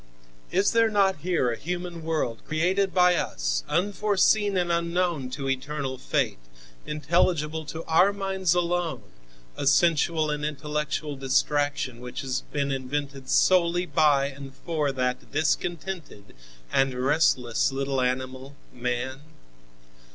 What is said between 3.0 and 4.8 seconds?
us, unforeseen and